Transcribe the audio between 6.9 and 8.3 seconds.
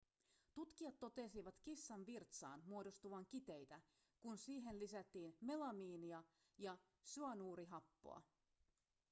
syanuurihappoa